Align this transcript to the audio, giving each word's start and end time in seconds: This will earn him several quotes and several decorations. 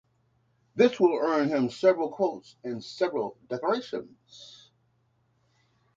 This 0.73 0.99
will 0.99 1.15
earn 1.21 1.49
him 1.49 1.69
several 1.69 2.09
quotes 2.09 2.55
and 2.63 2.83
several 2.83 3.37
decorations. 3.49 4.71